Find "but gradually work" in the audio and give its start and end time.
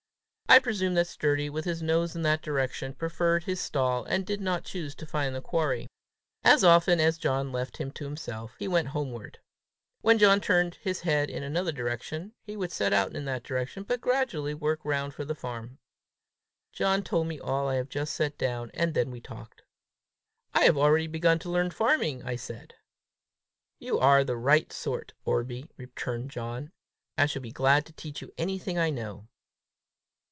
13.83-14.81